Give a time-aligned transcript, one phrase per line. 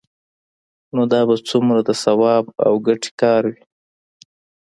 [0.95, 3.61] نو دا به څومره د ثواب او ګټې کار وي؟